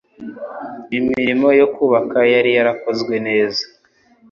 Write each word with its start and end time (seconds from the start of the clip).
Imirimo 0.97 1.47
yo 1.59 1.67
kubaka 1.75 2.17
yari 2.33 2.51
yarakozwe 2.57 3.13
neza 3.27 3.63